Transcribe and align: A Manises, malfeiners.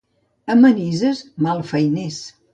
A 0.53 0.55
Manises, 0.61 1.21
malfeiners. 1.49 2.21